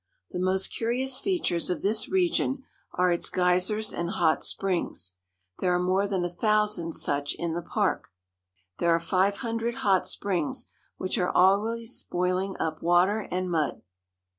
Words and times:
The 0.31 0.39
most 0.39 0.69
curious 0.75 1.19
features 1.19 1.69
of 1.69 1.83
this 1.83 2.09
region 2.09 2.63
are 2.95 3.11
its 3.11 3.29
geysers 3.29 3.93
and 3.93 4.09
hot 4.09 4.43
springs. 4.43 5.13
There 5.59 5.75
are 5.75 5.79
more 5.79 6.07
than 6.07 6.25
a 6.25 6.33
thousand 6.33 6.93
such 6.93 7.35
in 7.35 7.53
the 7.53 7.61
park. 7.61 8.07
There 8.79 8.89
are 8.89 8.99
five 8.99 9.37
hundred 9.45 9.75
hot 9.85 10.07
springs 10.07 10.71
which 10.97 11.19
are 11.19 11.29
always 11.29 12.03
boiling 12.09 12.55
up 12.59 12.81
water 12.81 13.27
and 13.29 13.51
mud. 13.51 13.83